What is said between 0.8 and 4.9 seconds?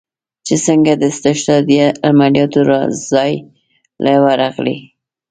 د استشهاديه عملياتو زاى له ورغلې.